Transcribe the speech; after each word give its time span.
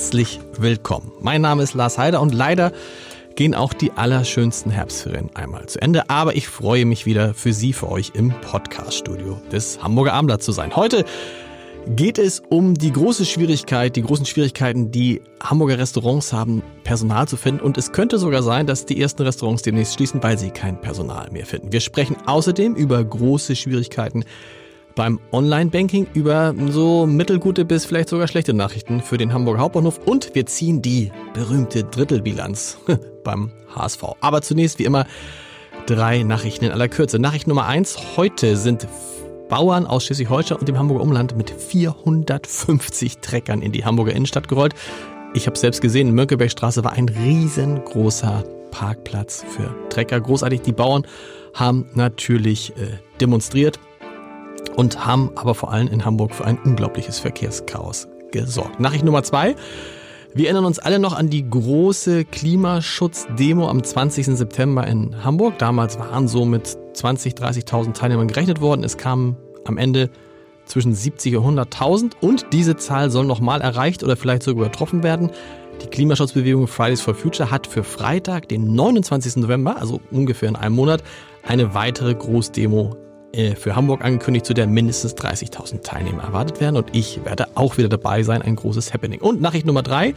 Herzlich 0.00 0.40
willkommen. 0.56 1.12
Mein 1.20 1.42
Name 1.42 1.62
ist 1.62 1.74
Lars 1.74 1.98
Heider 1.98 2.22
und 2.22 2.32
leider 2.32 2.72
gehen 3.36 3.54
auch 3.54 3.74
die 3.74 3.92
allerschönsten 3.92 4.72
Herbstferien 4.72 5.28
einmal 5.36 5.66
zu 5.66 5.78
Ende. 5.82 6.08
Aber 6.08 6.34
ich 6.34 6.48
freue 6.48 6.86
mich 6.86 7.04
wieder 7.04 7.34
für 7.34 7.52
Sie, 7.52 7.74
für 7.74 7.90
euch 7.90 8.12
im 8.14 8.32
Podcaststudio 8.40 9.38
des 9.52 9.82
Hamburger 9.82 10.14
Abendblatts 10.14 10.46
zu 10.46 10.52
sein. 10.52 10.74
Heute 10.74 11.04
geht 11.86 12.18
es 12.18 12.40
um 12.48 12.72
die 12.72 12.92
große 12.92 13.26
Schwierigkeit, 13.26 13.94
die 13.94 14.02
großen 14.02 14.24
Schwierigkeiten, 14.24 14.90
die 14.90 15.20
Hamburger 15.38 15.76
Restaurants 15.76 16.32
haben, 16.32 16.62
Personal 16.82 17.28
zu 17.28 17.36
finden. 17.36 17.60
Und 17.60 17.76
es 17.76 17.92
könnte 17.92 18.18
sogar 18.18 18.42
sein, 18.42 18.66
dass 18.66 18.86
die 18.86 18.98
ersten 18.98 19.22
Restaurants 19.22 19.60
demnächst 19.60 19.94
schließen, 19.94 20.22
weil 20.22 20.38
sie 20.38 20.50
kein 20.50 20.80
Personal 20.80 21.30
mehr 21.30 21.44
finden. 21.44 21.72
Wir 21.72 21.80
sprechen 21.80 22.16
außerdem 22.24 22.74
über 22.74 23.04
große 23.04 23.54
Schwierigkeiten 23.54 24.24
beim 25.00 25.18
Online-Banking, 25.32 26.08
über 26.12 26.54
so 26.68 27.06
mittelgute 27.06 27.64
bis 27.64 27.86
vielleicht 27.86 28.10
sogar 28.10 28.28
schlechte 28.28 28.52
Nachrichten 28.52 29.00
für 29.00 29.16
den 29.16 29.32
Hamburger 29.32 29.60
Hauptbahnhof 29.60 29.98
und 30.04 30.34
wir 30.34 30.44
ziehen 30.44 30.82
die 30.82 31.10
berühmte 31.32 31.84
Drittelbilanz 31.84 32.76
beim 33.24 33.50
HSV. 33.74 34.02
Aber 34.20 34.42
zunächst 34.42 34.78
wie 34.78 34.84
immer 34.84 35.06
drei 35.86 36.22
Nachrichten 36.22 36.66
in 36.66 36.70
aller 36.70 36.88
Kürze. 36.88 37.18
Nachricht 37.18 37.46
Nummer 37.46 37.64
eins. 37.64 37.96
Heute 38.18 38.58
sind 38.58 38.86
Bauern 39.48 39.86
aus 39.86 40.04
Schleswig-Holstein 40.04 40.58
und 40.58 40.68
dem 40.68 40.78
Hamburger 40.78 41.02
Umland 41.02 41.34
mit 41.34 41.48
450 41.48 43.20
Treckern 43.20 43.62
in 43.62 43.72
die 43.72 43.86
Hamburger 43.86 44.12
Innenstadt 44.12 44.48
gerollt. 44.48 44.74
Ich 45.32 45.46
habe 45.46 45.56
selbst 45.56 45.80
gesehen, 45.80 46.08
in 46.08 46.14
Mönckebergstraße 46.14 46.84
war 46.84 46.92
ein 46.92 47.08
riesengroßer 47.08 48.44
Parkplatz 48.70 49.46
für 49.48 49.74
Trecker. 49.88 50.20
Großartig. 50.20 50.60
Die 50.60 50.72
Bauern 50.72 51.06
haben 51.54 51.88
natürlich 51.94 52.76
äh, 52.76 52.98
demonstriert 53.18 53.80
und 54.76 55.04
haben 55.04 55.30
aber 55.34 55.54
vor 55.54 55.72
allem 55.72 55.88
in 55.88 56.04
Hamburg 56.04 56.34
für 56.34 56.44
ein 56.44 56.58
unglaubliches 56.58 57.18
Verkehrschaos 57.18 58.08
gesorgt. 58.30 58.80
Nachricht 58.80 59.04
Nummer 59.04 59.22
zwei. 59.22 59.56
Wir 60.32 60.46
erinnern 60.46 60.64
uns 60.64 60.78
alle 60.78 61.00
noch 61.00 61.12
an 61.12 61.28
die 61.28 61.48
große 61.48 62.24
Klimaschutzdemo 62.24 63.68
am 63.68 63.82
20. 63.82 64.26
September 64.26 64.86
in 64.86 65.24
Hamburg. 65.24 65.58
Damals 65.58 65.98
waren 65.98 66.28
so 66.28 66.44
mit 66.44 66.78
20, 66.94 67.34
30.000 67.34 67.94
Teilnehmern 67.94 68.28
gerechnet 68.28 68.60
worden. 68.60 68.84
Es 68.84 68.96
kamen 68.96 69.36
am 69.64 69.76
Ende 69.76 70.08
zwischen 70.66 70.94
70 70.94 71.36
und 71.36 71.58
100.000 71.58 72.12
und 72.20 72.46
diese 72.52 72.76
Zahl 72.76 73.10
soll 73.10 73.24
nochmal 73.24 73.60
erreicht 73.60 74.04
oder 74.04 74.16
vielleicht 74.16 74.44
sogar 74.44 74.66
übertroffen 74.66 75.02
werden. 75.02 75.30
Die 75.82 75.88
Klimaschutzbewegung 75.88 76.68
Fridays 76.68 77.00
for 77.00 77.14
Future 77.14 77.50
hat 77.50 77.66
für 77.66 77.82
Freitag, 77.82 78.48
den 78.48 78.74
29. 78.74 79.36
November, 79.36 79.78
also 79.78 80.00
ungefähr 80.12 80.48
in 80.48 80.56
einem 80.56 80.76
Monat, 80.76 81.02
eine 81.42 81.74
weitere 81.74 82.14
Großdemo 82.14 82.96
für 83.56 83.76
Hamburg 83.76 84.04
angekündigt, 84.04 84.46
zu 84.46 84.54
der 84.54 84.66
mindestens 84.66 85.14
30.000 85.16 85.82
Teilnehmer 85.82 86.24
erwartet 86.24 86.60
werden. 86.60 86.76
Und 86.76 86.88
ich 86.92 87.24
werde 87.24 87.48
auch 87.54 87.78
wieder 87.78 87.88
dabei 87.88 88.22
sein. 88.22 88.42
Ein 88.42 88.56
großes 88.56 88.92
Happening. 88.92 89.20
Und 89.20 89.40
Nachricht 89.40 89.66
Nummer 89.66 89.82
drei 89.82 90.14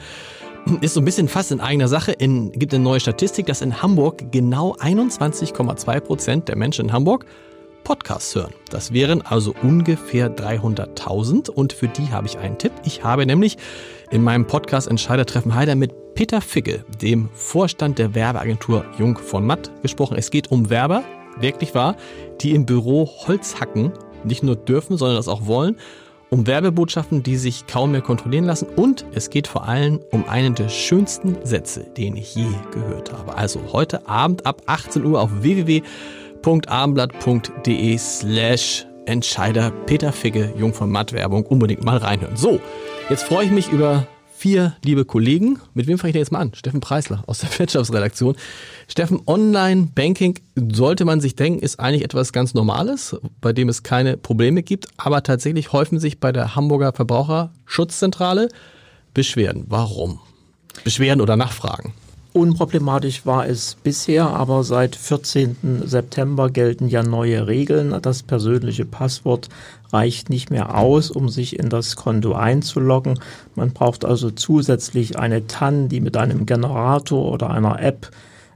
ist 0.82 0.94
so 0.94 1.02
ein 1.02 1.06
bisschen 1.06 1.28
fast 1.28 1.52
in 1.52 1.60
eigener 1.60 1.88
Sache. 1.88 2.12
In, 2.14 2.52
gibt 2.52 2.74
eine 2.74 2.84
neue 2.84 3.00
Statistik, 3.00 3.46
dass 3.46 3.62
in 3.62 3.82
Hamburg 3.82 4.32
genau 4.32 4.76
21,2 4.76 6.00
Prozent 6.00 6.48
der 6.48 6.56
Menschen 6.56 6.86
in 6.86 6.94
Hamburg 6.94 7.26
Podcasts 7.84 8.34
hören. 8.34 8.54
Das 8.70 8.94
wären 8.94 9.22
also 9.22 9.54
ungefähr 9.62 10.34
300.000 10.34 11.50
und 11.50 11.74
für 11.74 11.88
die 11.88 12.12
habe 12.12 12.28
ich 12.28 12.38
einen 12.38 12.58
Tipp. 12.58 12.72
Ich 12.86 13.04
habe 13.04 13.26
nämlich 13.26 13.58
in 14.10 14.24
meinem 14.24 14.48
Podcast 14.48 14.88
Entscheidertreffen 14.88 15.54
Heider 15.54 15.76
mit 15.76 16.16
Peter 16.16 16.42
Figge, 16.42 16.86
dem 17.02 17.30
Vorstand 17.34 18.00
der 18.00 18.16
Werbeagentur 18.16 18.86
Jung 18.98 19.18
von 19.18 19.46
Matt, 19.46 19.70
gesprochen. 19.82 20.16
Es 20.18 20.32
geht 20.32 20.52
um 20.52 20.70
Werber, 20.70 21.04
wirklich 21.40 21.76
wahr, 21.76 21.96
die 22.42 22.52
im 22.52 22.66
Büro 22.66 23.08
Holz 23.28 23.60
hacken, 23.60 23.92
nicht 24.24 24.42
nur 24.44 24.56
dürfen, 24.56 24.98
sondern 24.98 25.18
das 25.18 25.28
auch 25.28 25.46
wollen, 25.46 25.78
um 26.30 26.48
Werbebotschaften, 26.48 27.22
die 27.22 27.36
sich 27.38 27.68
kaum 27.68 27.92
mehr 27.92 28.02
kontrollieren 28.02 28.46
lassen. 28.46 28.68
Und 28.76 29.06
es 29.14 29.30
geht 29.30 29.48
vor 29.48 29.68
allem 29.68 30.00
um 30.12 30.28
einen 30.28 30.56
der 30.56 30.70
schönsten 30.70 31.38
Sätze, 31.44 31.84
den 31.84 32.16
ich 32.16 32.34
je 32.34 32.48
gehört 32.72 33.14
habe. 33.14 33.38
Also 33.38 33.60
heute 33.72 34.08
Abend 34.08 34.44
ab 34.46 34.64
18 34.66 35.06
Uhr 35.06 35.22
auf 35.22 35.30
www.abendblatt.de 35.42 37.98
slash 37.98 38.88
Entscheider 39.06 39.72
Peter 39.86 40.14
Figge, 40.14 40.54
Jung 40.58 40.74
von 40.74 40.90
Matt 40.90 41.14
Werbung, 41.14 41.46
unbedingt 41.46 41.84
mal 41.84 41.98
reinhören. 41.98 42.38
So, 42.38 42.60
jetzt 43.10 43.26
freue 43.26 43.46
ich 43.46 43.52
mich 43.52 43.70
über 43.70 44.08
vier 44.44 44.76
liebe 44.84 45.06
Kollegen. 45.06 45.62
Mit 45.74 45.88
wem 45.88 45.98
fange 45.98 46.10
ich 46.10 46.14
denn 46.16 46.22
jetzt 46.22 46.34
mal 46.34 46.40
an? 46.40 46.54
Steffen 46.54 46.82
Preisler 46.82 47.24
aus 47.28 47.40
der 47.40 47.50
Wirtschaftsredaktion. 47.60 48.36
Steffen, 48.90 49.22
Online-Banking, 49.26 50.38
sollte 50.74 51.06
man 51.06 51.22
sich 51.22 51.38
denken, 51.38 51.60
ist 51.60 51.80
eigentlich 51.80 52.04
etwas 52.04 52.34
ganz 52.34 52.54
Normales, 52.54 53.16
bei 53.40 53.54
dem 53.54 53.70
es 53.70 53.84
keine 53.84 54.18
Probleme 54.18 54.62
gibt. 54.62 54.90
Aber 54.98 55.24
tatsächlich 55.24 55.72
häufen 55.72 55.98
sich 55.98 56.20
bei 56.20 56.34
der 56.34 56.58
Hamburger 56.58 56.92
Verbraucherschutzzentrale 56.92 58.50
Beschwerden. 59.14 59.64
Warum? 59.70 60.20
Beschwerden 60.84 61.22
oder 61.22 61.38
Nachfragen? 61.38 61.94
Unproblematisch 62.34 63.28
war 63.28 63.48
es 63.48 63.76
bisher, 63.84 64.26
aber 64.28 64.64
seit 64.64 64.96
14. 64.96 65.84
September 65.86 66.50
gelten 66.50 66.88
ja 66.88 67.04
neue 67.04 67.46
Regeln. 67.46 67.96
Das 68.02 68.24
persönliche 68.24 68.86
Passwort 68.86 69.50
reicht 69.92 70.32
nicht 70.32 70.50
mehr 70.50 70.76
aus, 70.76 71.12
um 71.12 71.30
sich 71.30 71.60
in 71.60 71.70
das 71.70 71.96
Konto 71.96 72.34
einzuloggen. 72.34 73.20
Man 73.54 73.72
braucht 73.72 74.04
also 74.04 74.32
zusätzlich 74.32 75.20
eine 75.20 75.46
TAN, 75.46 75.90
die 75.90 76.00
mit 76.00 76.18
einem 76.18 76.48
Generator 76.48 77.32
oder 77.32 77.52
einer 77.52 77.80
App 77.80 78.10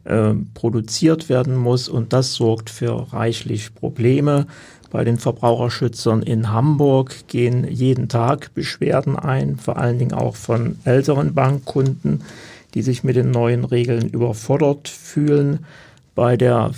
äh, 0.06 0.34
produziert 0.56 1.30
werden 1.30 1.56
muss 1.56 1.88
und 1.88 2.14
das 2.14 2.34
sorgt 2.34 2.72
für 2.72 3.14
reichlich 3.14 3.76
Probleme. 3.76 4.48
Bei 4.90 5.04
den 5.04 5.20
Verbraucherschützern 5.20 6.24
in 6.24 6.52
Hamburg 6.52 7.28
gehen 7.28 7.68
jeden 7.70 8.10
Tag 8.10 8.56
Beschwerden 8.56 9.18
ein, 9.18 9.58
vor 9.58 9.78
allen 9.78 10.00
Dingen 10.00 10.14
auch 10.14 10.36
von 10.36 10.80
älteren 10.84 11.36
Bankkunden 11.36 12.24
die 12.78 12.84
sich 12.84 13.04
mit 13.04 13.16
den 13.16 13.32
neuen 13.32 13.66
Regeln 13.66 14.08
überfordert 14.08 14.88
fühlen. 14.88 15.66
Bei 16.14 16.38
der 16.38 16.74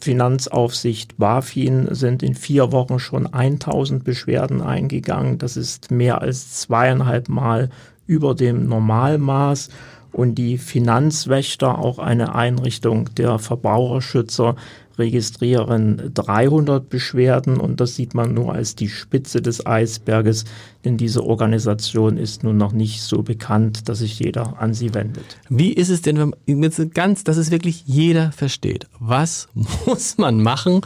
Finanzaufsicht 0.00 1.16
BaFin 1.16 1.94
sind 1.94 2.24
in 2.24 2.34
vier 2.34 2.72
Wochen 2.72 2.98
schon 2.98 3.32
1000 3.32 4.02
Beschwerden 4.02 4.62
eingegangen. 4.62 5.38
Das 5.38 5.56
ist 5.56 5.92
mehr 5.92 6.20
als 6.20 6.54
zweieinhalb 6.54 7.28
Mal 7.28 7.70
über 8.08 8.34
dem 8.34 8.66
Normalmaß. 8.66 9.68
Und 10.10 10.34
die 10.34 10.58
Finanzwächter, 10.58 11.78
auch 11.78 12.00
eine 12.00 12.34
Einrichtung 12.34 13.14
der 13.14 13.38
Verbraucherschützer, 13.38 14.56
registrieren 14.98 16.10
300 16.14 16.88
Beschwerden 16.88 17.58
und 17.58 17.80
das 17.80 17.94
sieht 17.94 18.14
man 18.14 18.34
nur 18.34 18.52
als 18.52 18.74
die 18.74 18.88
Spitze 18.88 19.42
des 19.42 19.66
Eisberges, 19.66 20.44
denn 20.84 20.96
diese 20.96 21.24
Organisation 21.24 22.16
ist 22.16 22.44
nun 22.44 22.56
noch 22.56 22.72
nicht 22.72 23.02
so 23.02 23.22
bekannt, 23.22 23.88
dass 23.88 23.98
sich 23.98 24.18
jeder 24.18 24.60
an 24.60 24.74
sie 24.74 24.94
wendet. 24.94 25.38
Wie 25.48 25.72
ist 25.72 25.90
es 25.90 26.02
denn, 26.02 26.32
wenn 26.46 26.90
ganz, 26.94 27.24
dass 27.24 27.36
es 27.36 27.50
wirklich 27.50 27.84
jeder 27.86 28.32
versteht? 28.32 28.86
Was 28.98 29.48
muss 29.86 30.18
man 30.18 30.42
machen, 30.42 30.82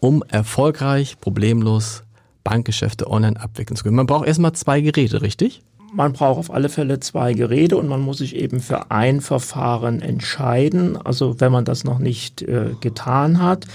um 0.00 0.22
erfolgreich, 0.28 1.18
problemlos 1.20 2.02
Bankgeschäfte 2.44 3.10
online 3.10 3.40
abwickeln 3.40 3.76
zu 3.76 3.84
können? 3.84 3.96
Man 3.96 4.06
braucht 4.06 4.26
erstmal 4.26 4.52
zwei 4.52 4.80
Geräte, 4.80 5.22
richtig? 5.22 5.62
Man 5.96 6.12
braucht 6.12 6.38
auf 6.38 6.52
alle 6.52 6.68
Fälle 6.68 7.00
zwei 7.00 7.32
Geräte 7.32 7.78
und 7.78 7.88
man 7.88 8.02
muss 8.02 8.18
sich 8.18 8.36
eben 8.36 8.60
für 8.60 8.90
ein 8.90 9.22
Verfahren 9.22 10.02
entscheiden. 10.02 10.98
Also 10.98 11.40
wenn 11.40 11.50
man 11.50 11.64
das 11.64 11.84
noch 11.84 11.98
nicht 11.98 12.42
äh, 12.42 12.72
getan 12.80 13.40
hat, 13.40 13.66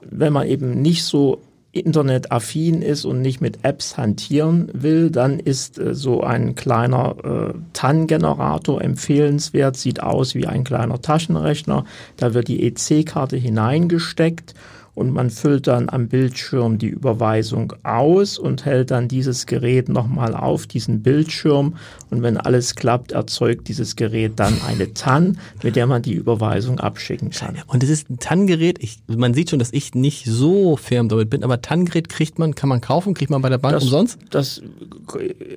wenn 0.00 0.32
man 0.32 0.48
eben 0.48 0.80
nicht 0.80 1.04
so 1.04 1.38
internetaffin 1.72 2.80
ist 2.80 3.04
und 3.04 3.20
nicht 3.20 3.42
mit 3.42 3.58
Apps 3.62 3.98
hantieren 3.98 4.70
will, 4.72 5.10
dann 5.10 5.38
ist 5.38 5.78
äh, 5.78 5.94
so 5.94 6.22
ein 6.22 6.54
kleiner 6.54 7.16
äh, 7.22 7.54
TAN-Generator 7.74 8.80
empfehlenswert, 8.80 9.76
sieht 9.76 10.02
aus 10.02 10.34
wie 10.34 10.46
ein 10.46 10.64
kleiner 10.64 11.02
Taschenrechner. 11.02 11.84
Da 12.16 12.32
wird 12.32 12.48
die 12.48 12.66
EC-Karte 12.66 13.36
hineingesteckt 13.36 14.54
und 14.94 15.12
man 15.12 15.30
füllt 15.30 15.66
dann 15.66 15.88
am 15.88 16.08
Bildschirm 16.08 16.78
die 16.78 16.88
Überweisung 16.88 17.72
aus 17.84 18.38
und 18.38 18.64
hält 18.64 18.90
dann 18.90 19.08
dieses 19.08 19.46
Gerät 19.46 19.88
nochmal 19.88 20.34
auf 20.34 20.66
diesen 20.66 21.02
Bildschirm. 21.02 21.76
Und 22.10 22.22
wenn 22.22 22.36
alles 22.36 22.74
klappt, 22.74 23.12
erzeugt 23.12 23.68
dieses 23.68 23.96
Gerät 23.96 24.32
dann 24.36 24.60
eine 24.66 24.92
TAN, 24.94 25.38
mit 25.62 25.76
der 25.76 25.86
man 25.86 26.02
die 26.02 26.14
Überweisung 26.14 26.80
abschicken 26.80 27.30
kann. 27.30 27.58
Und 27.66 27.82
es 27.82 27.90
ist 27.90 28.10
ein 28.10 28.18
TAN-Gerät, 28.18 28.78
man 29.06 29.34
sieht 29.34 29.50
schon, 29.50 29.58
dass 29.58 29.72
ich 29.72 29.94
nicht 29.94 30.26
so 30.26 30.76
firm 30.76 31.08
damit 31.08 31.30
bin, 31.30 31.44
aber 31.44 31.62
TAN-Gerät 31.62 32.08
kriegt 32.08 32.38
man, 32.38 32.54
kann 32.54 32.68
man 32.68 32.80
kaufen, 32.80 33.14
kriegt 33.14 33.30
man 33.30 33.42
bei 33.42 33.48
der 33.48 33.58
Bank 33.58 33.74
das, 33.74 33.84
umsonst? 33.84 34.18
Das, 34.30 34.62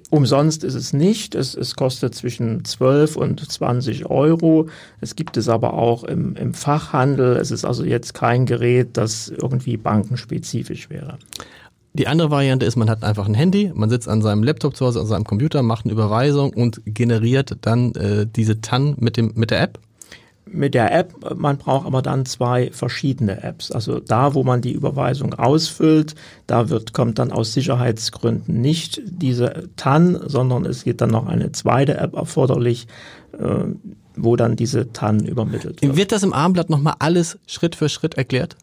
umsonst 0.09 0.63
ist 0.63 0.75
es 0.75 0.93
nicht, 0.93 1.35
es, 1.35 1.55
es 1.55 1.75
kostet 1.75 2.13
zwischen 2.15 2.65
12 2.65 3.15
und 3.15 3.39
20 3.51 4.05
Euro, 4.05 4.67
es 5.01 5.15
gibt 5.15 5.37
es 5.37 5.49
aber 5.49 5.73
auch 5.73 6.03
im, 6.03 6.35
im 6.35 6.53
Fachhandel, 6.53 7.37
es 7.37 7.51
ist 7.51 7.65
also 7.65 7.83
jetzt 7.83 8.13
kein 8.13 8.45
Gerät, 8.45 8.89
das 8.93 9.22
irgendwie 9.29 9.77
bankenspezifisch 9.77 10.89
wäre. 10.89 11.17
Die 11.95 12.07
andere 12.07 12.31
Variante 12.31 12.65
ist, 12.65 12.75
man 12.75 12.89
hat 12.89 13.03
einfach 13.03 13.27
ein 13.27 13.35
Handy, 13.35 13.71
man 13.73 13.89
sitzt 13.89 14.07
an 14.07 14.23
seinem 14.23 14.41
Laptop 14.41 14.75
zu 14.75 14.85
Hause, 14.85 15.01
an 15.01 15.05
seinem 15.05 15.25
Computer, 15.25 15.61
macht 15.61 15.85
eine 15.85 15.93
Überweisung 15.93 16.51
und 16.51 16.81
generiert 16.85 17.57
dann 17.61 17.93
äh, 17.93 18.25
diese 18.25 18.61
TAN 18.61 18.95
mit, 18.99 19.15
dem, 19.15 19.31
mit 19.35 19.51
der 19.51 19.61
App. 19.61 19.79
Mit 20.45 20.73
der 20.73 20.91
App, 20.91 21.13
man 21.35 21.57
braucht 21.57 21.85
aber 21.85 22.01
dann 22.01 22.25
zwei 22.25 22.71
verschiedene 22.71 23.43
Apps. 23.43 23.71
Also 23.71 23.99
da, 23.99 24.33
wo 24.33 24.43
man 24.43 24.61
die 24.61 24.73
Überweisung 24.73 25.35
ausfüllt, 25.35 26.15
da 26.47 26.69
wird, 26.69 26.93
kommt 26.93 27.19
dann 27.19 27.31
aus 27.31 27.53
Sicherheitsgründen 27.53 28.59
nicht 28.59 29.01
diese 29.05 29.69
TAN, 29.75 30.19
sondern 30.25 30.65
es 30.65 30.83
geht 30.83 30.99
dann 30.99 31.11
noch 31.11 31.27
eine 31.27 31.51
zweite 31.51 31.97
App 31.97 32.15
erforderlich, 32.15 32.87
äh, 33.37 33.65
wo 34.15 34.35
dann 34.35 34.55
diese 34.55 34.91
TAN 34.91 35.25
übermittelt 35.25 35.81
wird. 35.81 35.95
Wird 35.95 36.11
das 36.11 36.23
im 36.23 36.33
Armblatt 36.33 36.71
nochmal 36.71 36.95
alles 36.97 37.37
Schritt 37.45 37.75
für 37.75 37.87
Schritt 37.87 38.15
erklärt? 38.15 38.57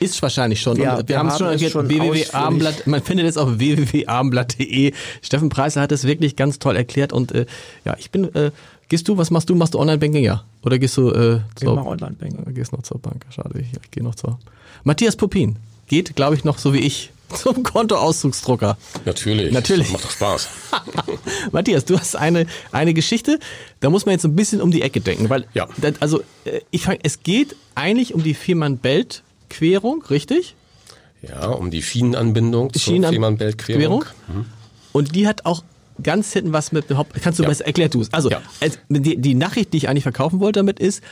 Ist 0.00 0.20
wahrscheinlich 0.22 0.60
schon. 0.60 0.76
Ja, 0.78 0.98
wir, 0.98 1.08
wir 1.08 1.18
haben 1.18 1.28
es 1.28 1.38
schon 1.38 1.48
erklärt, 1.48 1.74
www.abendblatt, 1.74 2.86
man 2.86 3.02
findet 3.02 3.26
es 3.26 3.36
auf 3.36 3.58
www.abendblatt.de. 3.58 4.92
Steffen 5.20 5.48
Preiser 5.48 5.80
hat 5.80 5.92
es 5.92 6.04
wirklich 6.04 6.36
ganz 6.36 6.58
toll 6.58 6.76
erklärt 6.76 7.12
und 7.12 7.32
äh, 7.32 7.46
ja, 7.84 7.96
ich 7.98 8.10
bin, 8.10 8.34
äh, 8.34 8.50
gehst 8.88 9.08
du, 9.08 9.16
was 9.16 9.30
machst 9.30 9.48
du? 9.50 9.54
Machst 9.54 9.74
du 9.74 9.78
Online-Banking? 9.78 10.24
Ja. 10.24 10.44
Oder 10.62 10.78
gehst 10.78 10.96
du 10.96 11.10
äh, 11.10 11.40
zur, 11.54 11.78
ich 11.78 11.86
Online-Banking. 11.86 12.54
Gehst 12.54 12.72
noch 12.72 12.82
zur 12.82 12.98
Bank, 12.98 13.24
schade, 13.30 13.60
ich, 13.60 13.66
ich 13.72 13.90
gehe 13.90 14.02
noch 14.02 14.14
zur. 14.14 14.38
Matthias 14.84 15.16
Popin 15.16 15.56
geht, 15.88 16.16
glaube 16.16 16.34
ich, 16.34 16.44
noch 16.44 16.58
so 16.58 16.72
wie 16.72 16.80
ich 16.80 17.10
zum 17.34 17.62
Kontoauszugsdrucker. 17.62 18.76
Natürlich. 19.04 19.52
Natürlich. 19.52 19.90
macht 19.92 20.04
doch 20.04 20.10
Spaß. 20.10 20.48
Matthias, 21.52 21.84
du 21.84 21.98
hast 21.98 22.16
eine, 22.16 22.46
eine 22.70 22.94
Geschichte, 22.94 23.38
da 23.80 23.90
muss 23.90 24.06
man 24.06 24.14
jetzt 24.14 24.24
ein 24.24 24.36
bisschen 24.36 24.60
um 24.60 24.70
die 24.70 24.82
Ecke 24.82 25.00
denken, 25.00 25.28
weil, 25.30 25.46
ja. 25.54 25.68
Das, 25.78 26.00
also, 26.00 26.20
äh, 26.44 26.60
ich 26.70 26.82
fange, 26.82 26.98
es 27.02 27.22
geht 27.22 27.56
eigentlich 27.74 28.14
um 28.14 28.22
die 28.22 28.34
Fehmarn-Belt 28.34 29.22
Querung, 29.52 30.02
richtig? 30.10 30.56
Ja, 31.22 31.50
um 31.50 31.70
die 31.70 31.82
Schienenanbindung 31.82 32.72
zur 32.72 32.80
Schienenan 32.80 33.12
Fehmarnbelt-Querung. 33.12 34.04
Mhm. 34.28 34.46
Und 34.92 35.14
die 35.14 35.28
hat 35.28 35.44
auch 35.44 35.62
ganz 36.02 36.32
hinten 36.32 36.52
was 36.52 36.72
mit 36.72 36.90
Haupt. 36.90 37.14
Kannst 37.22 37.38
du 37.38 37.44
ja. 37.44 37.48
besser, 37.48 37.66
erklär 37.66 37.88
du 37.88 38.00
es. 38.00 38.12
Also, 38.12 38.30
ja. 38.30 38.42
die, 38.88 39.16
die 39.16 39.34
Nachricht, 39.34 39.72
die 39.72 39.76
ich 39.76 39.88
eigentlich 39.88 40.02
verkaufen 40.02 40.40
wollte 40.40 40.60
damit 40.60 40.80
ist, 40.80 41.02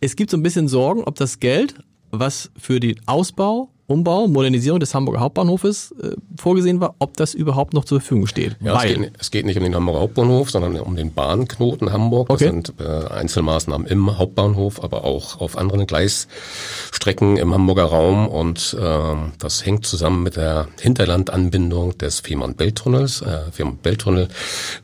es 0.00 0.14
gibt 0.14 0.30
so 0.30 0.36
ein 0.36 0.42
bisschen 0.42 0.68
Sorgen, 0.68 1.02
ob 1.04 1.16
das 1.16 1.40
Geld, 1.40 1.74
was 2.10 2.50
für 2.56 2.80
den 2.80 3.00
Ausbau 3.06 3.70
Umbau, 3.88 4.26
Modernisierung 4.26 4.80
des 4.80 4.94
Hamburger 4.94 5.20
Hauptbahnhofes 5.20 5.94
äh, 6.02 6.10
vorgesehen 6.36 6.80
war, 6.80 6.96
ob 6.98 7.16
das 7.16 7.34
überhaupt 7.34 7.72
noch 7.72 7.84
zur 7.84 8.00
Verfügung 8.00 8.26
steht. 8.26 8.56
Ja, 8.60 8.82
es 8.82 8.82
geht, 8.82 9.12
es, 9.18 9.30
geht, 9.30 9.46
nicht 9.46 9.56
um 9.56 9.62
den 9.62 9.76
Hamburger 9.76 10.00
Hauptbahnhof, 10.00 10.50
sondern 10.50 10.80
um 10.80 10.96
den 10.96 11.12
Bahnknoten 11.12 11.92
Hamburg. 11.92 12.28
Okay. 12.30 12.44
Das 12.44 12.52
sind 12.52 12.74
äh, 12.80 13.12
Einzelmaßnahmen 13.12 13.86
im 13.86 14.18
Hauptbahnhof, 14.18 14.82
aber 14.82 15.04
auch 15.04 15.40
auf 15.40 15.56
anderen 15.56 15.86
Gleisstrecken 15.86 17.36
im 17.36 17.54
Hamburger 17.54 17.84
Raum. 17.84 18.26
Und 18.26 18.76
äh, 18.80 19.14
das 19.38 19.64
hängt 19.64 19.86
zusammen 19.86 20.24
mit 20.24 20.36
der 20.36 20.66
Hinterlandanbindung 20.80 21.96
des 21.98 22.20
Fehmarn-Belt-Tunnels. 22.20 23.22
Äh, 23.22 23.52
Fehmarn-Belt-Tunnel 23.52 24.28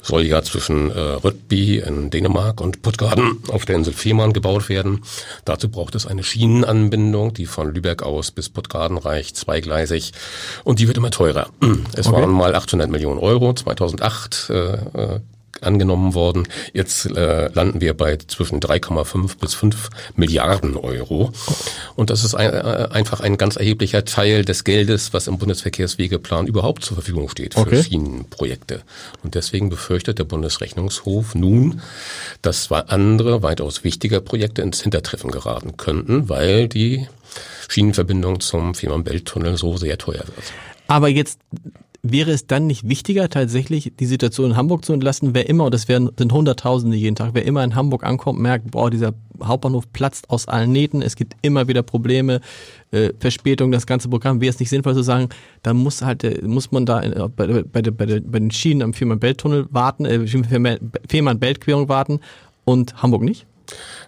soll 0.01 0.23
ja 0.23 0.43
zwischen 0.43 0.93
äh, 0.93 1.01
Röttby 1.01 1.79
in 1.79 2.11
Dänemark 2.11 2.61
und 2.61 2.83
Puttgarden 2.83 3.39
auf 3.49 3.65
der 3.65 3.77
Insel 3.77 3.95
Fehmarn 3.95 4.33
gebaut 4.33 4.69
werden. 4.69 5.03
Dazu 5.45 5.69
braucht 5.69 5.97
es 5.97 6.07
eine 6.07 6.23
Schienenanbindung, 6.23 7.35
die 7.35 7.47
von 7.47 7.75
Lübeck 7.75 8.05
aus 8.05 8.31
bis 8.31 8.49
Puttgarden 8.49 8.92
Schadenreich, 8.93 9.35
zweigleisig 9.35 10.13
und 10.65 10.79
die 10.79 10.87
wird 10.87 10.97
immer 10.97 11.11
teurer. 11.11 11.49
Es 11.97 12.07
okay. 12.07 12.23
waren 12.23 12.31
mal 12.31 12.55
800 12.55 12.91
Millionen 12.91 13.19
Euro 13.19 13.53
2008 13.53 14.51
äh, 14.51 14.55
äh, 14.55 15.21
angenommen 15.61 16.15
worden. 16.15 16.49
Jetzt 16.73 17.07
äh, 17.07 17.49
landen 17.53 17.81
wir 17.81 17.95
bei 17.95 18.17
zwischen 18.17 18.61
3,5 18.61 19.39
bis 19.39 19.55
5 19.55 19.91
Milliarden 20.17 20.77
Euro. 20.77 21.33
Und 21.95 22.11
das 22.11 22.25
ist 22.25 22.35
ein, 22.35 22.53
äh, 22.53 22.89
einfach 22.91 23.21
ein 23.21 23.37
ganz 23.37 23.57
erheblicher 23.57 24.05
Teil 24.05 24.45
des 24.45 24.65
Geldes, 24.65 25.13
was 25.13 25.29
im 25.29 25.39
Bundesverkehrswegeplan 25.39 26.47
überhaupt 26.47 26.85
zur 26.85 26.97
Verfügung 26.97 27.29
steht 27.29 27.55
für 27.55 27.61
okay. 27.61 27.83
Schienenprojekte. 27.83 28.83
Und 29.23 29.35
deswegen 29.35 29.71
befürchtet 29.71 30.19
der 30.19 30.25
Bundesrechnungshof 30.25 31.35
nun, 31.35 31.83
dass 32.41 32.71
andere, 32.73 33.43
weitaus 33.43 33.85
wichtiger 33.85 34.21
Projekte 34.21 34.63
ins 34.63 34.81
Hintertreffen 34.81 35.31
geraten 35.31 35.77
könnten, 35.77 36.29
weil 36.29 36.69
die 36.69 37.07
Schienenverbindung 37.69 38.41
zum 38.41 38.75
Fehmarn-Belt-Tunnel 38.75 39.57
so 39.57 39.77
sehr 39.77 39.99
teuer 39.99 40.25
wird. 40.27 40.53
Aber 40.89 41.09
jetzt 41.09 41.39
wäre 42.03 42.33
es 42.33 42.47
dann 42.49 42.67
nicht 42.67 42.89
wichtiger, 42.89 43.31
tatsächlich 43.31 43.93
die 43.99 44.07
Situation 44.07 44.51
in 44.51 44.57
Hamburg 44.57 44.85
zu 44.85 44.93
entlasten? 44.93 45.35
Wer 45.35 45.49
immer, 45.49 45.67
und 45.67 45.75
das 45.75 45.89
werden, 45.89 46.11
sind 46.19 46.33
Hunderttausende 46.33 46.97
jeden 46.97 47.15
Tag, 47.15 47.31
wer 47.35 47.45
immer 47.45 47.63
in 47.63 47.77
Hamburg 47.77 48.05
ankommt, 48.05 48.41
merkt, 48.41 48.73
boah, 48.73 48.91
dieser 48.91 49.15
Hauptbahnhof 49.43 49.93
platzt 49.93 50.29
aus 50.29 50.49
allen 50.49 50.73
Nähten, 50.73 51.01
es 51.01 51.15
gibt 51.15 51.37
immer 51.43 51.69
wieder 51.69 51.83
Probleme, 51.83 52.41
äh, 52.91 53.11
Verspätung, 53.21 53.71
das 53.71 53.87
ganze 53.87 54.09
Programm. 54.09 54.41
Wäre 54.41 54.51
es 54.51 54.59
nicht 54.59 54.71
sinnvoll 54.71 54.95
zu 54.95 55.03
sagen, 55.03 55.29
da 55.63 55.75
muss 55.75 56.03
halt, 56.03 56.25
äh, 56.25 56.43
muss 56.43 56.73
man 56.73 56.87
da 56.87 57.01
in, 57.01 57.13
äh, 57.13 57.29
bei, 57.29 57.63
bei, 57.63 57.83
bei, 57.83 58.21
bei 58.21 58.39
den 58.39 58.51
Schienen 58.51 58.83
am 58.83 58.95
Fehmarn-Belt-Tunnel 58.95 59.67
warten, 59.71 60.05
äh, 60.05 60.27
Fehmarn-Belt-Querung 61.09 61.89
warten 61.89 62.21
und 62.65 63.01
Hamburg 63.01 63.23
nicht? 63.23 63.47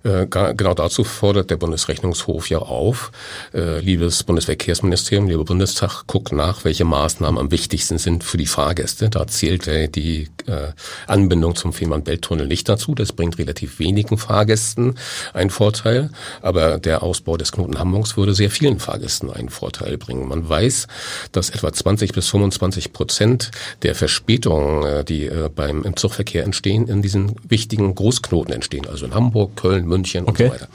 Äh, 0.05 0.27
genau 0.27 0.75
dazu 0.75 1.03
fordert 1.03 1.51
der 1.51 1.57
Bundesrechnungshof 1.57 2.51
ja 2.51 2.59
auf. 2.59 3.11
Äh, 3.55 3.81
liebes 3.81 4.23
Bundesverkehrsministerium, 4.23 5.29
lieber 5.29 5.45
Bundestag, 5.45 6.07
guckt 6.07 6.33
nach, 6.33 6.65
welche 6.65 6.85
Maßnahmen 6.85 7.41
am 7.41 7.51
wichtigsten 7.51 7.97
sind 7.97 8.23
für 8.23 8.37
die 8.37 8.47
Fahrgäste. 8.47 9.09
Da 9.09 9.27
zählt 9.27 9.67
die 9.97 10.29
äh, 10.47 10.73
Anbindung 11.07 11.57
zum 11.57 11.73
Fehmarn-Belt-Tunnel 11.73 12.47
nicht 12.47 12.69
dazu. 12.69 12.95
Das 12.95 13.13
bringt 13.13 13.39
relativ 13.39 13.79
wenigen 13.79 14.19
Fahrgästen 14.19 14.97
einen 15.33 15.49
Vorteil. 15.49 16.11
Aber 16.43 16.79
der 16.79 17.03
Ausbau 17.03 17.39
des 17.39 17.53
Knoten 17.53 17.79
Hamburgs 17.79 18.19
würde 18.19 18.35
sehr 18.35 18.51
vielen 18.51 18.79
Fahrgästen 18.81 19.31
einen 19.31 19.49
Vorteil 19.49 19.97
bringen. 19.97 20.29
Man 20.29 20.47
weiß, 20.47 20.87
dass 21.33 21.49
etwa 21.49 21.73
20 21.73 22.13
bis 22.13 22.29
25 22.29 22.93
Prozent 22.93 23.51
der 23.83 23.95
Verspätungen, 23.95 25.05
die 25.07 25.31
beim 25.55 25.83
im 25.85 25.97
Zugverkehr 25.97 26.45
entstehen, 26.45 26.89
in 26.89 27.01
diesen 27.01 27.37
wichtigen 27.49 27.95
Großknoten 27.95 28.53
entstehen. 28.53 28.87
Also 28.87 29.07
in 29.07 29.15
Hamburg, 29.15 29.54
Köln, 29.55 29.87
München 29.87 30.27
okay. 30.27 30.45
und 30.45 30.49
so 30.49 30.55
weiter. 30.55 30.69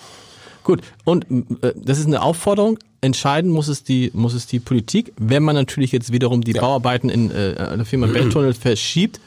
Gut, 0.64 0.82
und 1.04 1.26
äh, 1.62 1.74
das 1.76 2.00
ist 2.00 2.08
eine 2.08 2.22
Aufforderung. 2.22 2.78
Entscheiden 3.02 3.50
muss 3.50 3.70
es 3.70 3.84
die 3.84 4.12
muss 4.14 4.34
es 4.34 4.46
die 4.46 4.60
Politik. 4.60 5.14
Wenn 5.18 5.42
man 5.42 5.56
natürlich 5.56 5.92
jetzt 5.92 6.12
wiederum 6.12 6.42
die 6.42 6.52
ja. 6.52 6.62
Bauarbeiten 6.62 7.10
in 7.10 7.32
äh, 7.32 7.56
der 7.56 7.86
Firma 7.86 8.08
Beltunnel 8.08 8.54
verschiebt, 8.54 9.20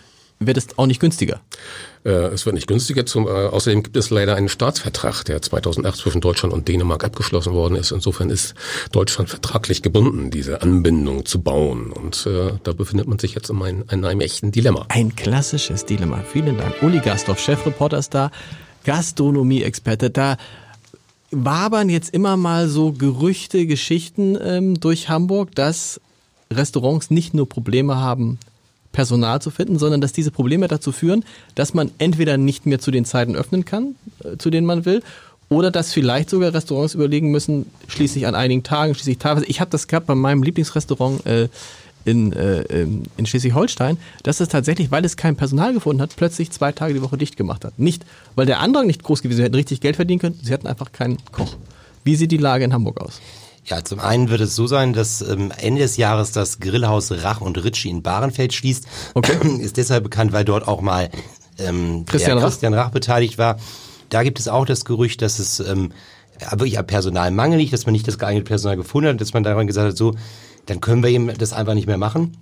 wird 0.47 0.57
es 0.57 0.67
auch 0.77 0.87
nicht 0.87 1.01
günstiger. 1.01 1.41
Äh, 2.05 2.11
es 2.11 2.47
wird 2.47 2.55
nicht 2.55 2.67
günstiger. 2.67 3.07
Zum, 3.07 3.27
äh, 3.27 3.31
außerdem 3.31 3.83
gibt 3.83 3.97
es 3.97 4.11
leider 4.11 4.35
einen 4.35 4.49
Staatsvertrag, 4.49 5.25
der 5.25 5.41
2008 5.41 5.97
zwischen 5.97 6.21
Deutschland 6.21 6.53
und 6.53 6.69
Dänemark 6.69 7.05
abgeschlossen 7.05 7.53
worden 7.53 7.77
ist. 7.77 7.93
Insofern 7.93 8.31
ist 8.31 8.55
Deutschland 8.91 9.31
vertraglich 9.31 9.83
gebunden, 9.83 10.31
diese 10.31 10.63
Anbindung 10.63 11.27
zu 11.27 11.41
bauen. 11.41 11.93
Und 11.93 12.27
äh, 12.27 12.53
da 12.63 12.73
befindet 12.73 13.09
man 13.09 13.19
sich 13.19 13.35
jetzt 13.35 13.51
in, 13.51 13.63
ein, 13.63 13.85
in 13.91 14.05
einem 14.05 14.21
echten 14.21 14.53
Dilemma. 14.53 14.87
Ein 14.89 15.15
klassisches 15.15 15.85
Dilemma. 15.85 16.23
Vielen 16.33 16.59
Dank. 16.59 16.83
Uli 16.83 17.01
Gastorf, 17.01 17.41
Chefreporter 17.41 17.99
ist 17.99 18.15
da. 18.15 18.31
Gastronomie-Experte. 18.85 20.11
Da 20.11 20.37
wabern 21.31 21.89
jetzt 21.89 22.13
immer 22.15 22.37
mal 22.37 22.69
so 22.69 22.93
Gerüchte, 22.93 23.67
Geschichten 23.67 24.37
ähm, 24.43 24.81
durch 24.81 25.09
Hamburg, 25.09 25.55
dass 25.55 26.01
Restaurants 26.53 27.11
nicht 27.11 27.35
nur 27.35 27.49
Probleme 27.49 27.97
haben, 27.97 28.39
Personal 28.93 29.41
zu 29.41 29.51
finden, 29.51 29.79
sondern 29.79 30.03
dass 30.03 30.13
diese 30.13 30.31
Probleme 30.31 30.69
dazu 30.69 30.93
führen, 30.93 31.25
dass 31.55 31.73
man 31.73 31.91
entweder 31.99 32.37
nicht 32.37 32.67
mehr 32.67 32.79
zu 32.79 32.91
den 32.91 33.07
Zeiten 33.07 33.35
öffnen 33.35 33.65
kann, 33.65 33.97
äh, 34.23 34.37
zu 34.37 34.51
denen 34.51 34.67
man 34.67 34.85
will, 34.85 35.03
oder 35.49 35.71
dass 35.71 35.93
vielleicht 35.93 36.31
sogar 36.31 36.55
Restaurants 36.55 36.95
überlegen 36.95 37.31
müssen, 37.31 37.67
schließlich 37.89 38.27
an 38.27 38.35
einigen 38.35 38.63
Tagen, 38.63 38.95
schließlich 38.95 39.19
teilweise. 39.19 39.47
Ich 39.47 39.61
habe 39.61 39.71
das 39.71 39.87
gehabt 39.87 40.07
bei 40.07 40.15
meinem 40.15 40.43
Lieblingsrestaurant 40.43 41.27
äh, 41.27 41.49
in, 42.05 42.33
äh, 42.33 42.63
in 43.17 43.27
Schleswig-Holstein, 43.27 43.99
dass 44.23 44.41
es 44.41 44.49
tatsächlich, 44.49 44.91
weil 44.91 45.05
es 45.05 45.17
kein 45.17 45.37
Personal 45.37 45.73
gefunden 45.73 46.03
hat, 46.03 46.17
plötzlich 46.17 46.51
zwei 46.51 46.73
Tage 46.73 46.95
die 46.95 47.03
Woche 47.03 47.17
dicht 47.17 47.37
gemacht 47.37 47.65
hat. 47.65 47.79
Nicht, 47.79 48.05
weil 48.35 48.47
der 48.47 48.61
Andrang 48.61 48.87
nicht 48.87 49.03
groß 49.03 49.23
gewesen 49.23 49.39
wäre, 49.39 49.45
sie 49.45 49.47
hätten 49.47 49.57
richtig 49.57 49.81
Geld 49.81 49.97
verdienen 49.97 50.21
können, 50.21 50.41
sie 50.43 50.53
hatten 50.53 50.67
einfach 50.67 50.93
keinen 50.93 51.19
Koch. 51.33 51.57
Wie 52.05 52.17
sieht 52.17 52.33
die 52.33 52.39
Lage 52.39 52.65
in 52.65 52.73
Hamburg 52.73 53.01
aus? 53.01 53.21
Ja, 53.65 53.85
zum 53.85 54.01
einen 54.01 54.29
wird 54.29 54.41
es 54.41 54.57
so 54.57 54.67
sein, 54.67 54.93
dass 54.93 55.23
ähm, 55.23 55.53
Ende 55.57 55.83
des 55.83 55.97
Jahres 55.97 56.33
das 56.33 56.59
Grillhaus 56.59 57.13
Rach 57.13 57.41
und 57.41 57.63
Ritschi 57.63 57.91
in 57.91 58.03
Bahrenfeld 58.03 58.53
schließt. 58.53 58.87
Okay. 59.15 59.37
Ist 59.61 59.77
deshalb 59.77 60.03
bekannt, 60.03 60.33
weil 60.33 60.45
dort 60.45 60.67
auch 60.67 60.81
mal 60.81 61.11
ähm, 61.59 62.05
Christian, 62.07 62.39
Rach. 62.39 62.45
Christian 62.45 62.75
Rach 62.75 62.91
beteiligt 62.91 63.39
war. 63.39 63.59
Da 64.09 64.25
gibt 64.25 64.41
es 64.41 64.49
auch 64.49 64.67
das 64.67 64.85
Gerücht, 64.85 65.23
dass 65.23 65.39
es 65.39 65.61
ähm, 65.61 65.93
wirklich 66.51 66.79
am 66.79 66.87
Personalmangel 66.87 67.57
nicht, 67.57 67.73
dass 67.73 67.87
man 67.87 67.93
nicht 67.93 68.07
das 68.09 68.19
geeignete 68.19 68.45
Personal 68.45 68.77
gefunden 68.77 69.11
hat, 69.11 69.21
dass 69.21 69.33
man 69.33 69.45
daran 69.45 69.69
gesagt 69.69 69.89
hat, 69.91 69.97
so, 69.97 70.17
dann 70.67 70.81
können 70.81 71.03
wir 71.03 71.11
eben 71.11 71.33
das 71.37 71.53
einfach 71.53 71.75
nicht 71.75 71.87
mehr 71.87 71.99
machen. 71.99 72.37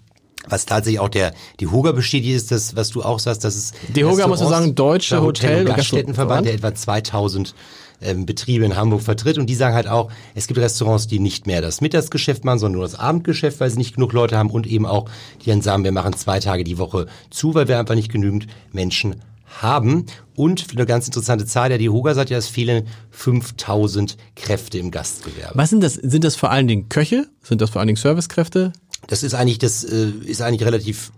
Was 0.49 0.65
tatsächlich 0.65 1.01
auch 1.01 1.11
der 1.11 1.35
die 1.61 1.67
Hoga 1.67 1.93
bestätigt 1.93 2.35
ist, 2.35 2.51
das 2.51 2.75
was 2.75 2.89
du 2.89 3.03
auch 3.03 3.19
sagst, 3.19 3.45
dass 3.45 3.57
es 3.57 3.73
die 3.95 4.05
Hoga 4.05 4.27
muss 4.27 4.41
man 4.41 4.49
sagen 4.49 4.75
deutsche 4.75 5.21
Hotel, 5.21 5.51
Hotel 5.51 5.69
und 5.69 5.77
Gaststättenverband, 5.77 6.47
der 6.47 6.55
etwa 6.55 6.75
2000 6.75 7.55
ähm, 8.01 8.25
Betriebe 8.25 8.65
in 8.65 8.77
Hamburg 8.77 9.03
vertritt 9.03 9.37
und 9.37 9.47
die 9.47 9.55
sagen 9.55 9.75
halt 9.75 9.87
auch, 9.87 10.11
es 10.35 10.47
gibt 10.47 10.59
Restaurants, 10.59 11.07
die 11.07 11.19
nicht 11.19 11.47
mehr 11.47 11.61
das 11.61 11.83
Mittagsgeschäft 11.83 12.45
machen, 12.45 12.59
sondern 12.59 12.79
nur 12.79 12.85
das 12.85 12.95
Abendgeschäft, 12.95 13.61
weil 13.61 13.71
sie 13.71 13.77
nicht 13.77 13.97
genug 13.97 14.15
Leute 14.15 14.39
haben 14.39 14.51
und 14.51 14.67
eben 14.67 14.87
auch, 14.87 15.11
die 15.45 15.51
dann 15.51 15.61
sagen, 15.61 15.85
wir 15.85 15.93
machen 15.93 16.15
zwei 16.15 16.41
Tage 16.41 16.65
die 16.65 16.79
Woche 16.79 17.07
zu, 17.29 17.55
weil 17.55 17.69
wir 17.69 17.79
einfach 17.79 17.95
nicht 17.95 18.11
genügend 18.11 18.47
Menschen 18.73 19.17
haben. 19.61 20.07
Und 20.35 20.67
eine 20.73 20.87
ganz 20.87 21.07
interessante 21.07 21.47
Zahl, 21.47 21.69
der 21.69 21.79
die 21.79 21.91
Hoga 21.91 22.15
sagt 22.15 22.31
ja, 22.31 22.39
es 22.39 22.49
fehlen 22.49 22.87
5000 23.11 24.17
Kräfte 24.37 24.79
im 24.79 24.91
Gastgewerbe. 24.91 25.57
Was 25.57 25.71
sind 25.71 25.83
das? 25.83 25.95
Sind 25.95 26.25
das 26.25 26.37
vor 26.37 26.51
allen 26.51 26.69
Dingen 26.69 26.89
Köche? 26.89 27.27
Sind 27.43 27.61
das 27.61 27.71
vor 27.71 27.81
allen 27.81 27.89
Dingen 27.89 27.97
Servicekräfte? 27.97 28.73
Das 29.07 29.23
ist 29.23 29.35
eigentlich, 29.35 29.59
das 29.59 29.85
äh, 29.85 30.11
ist 30.25 30.43
eigentlich 30.43 30.65
relativ 30.65 31.13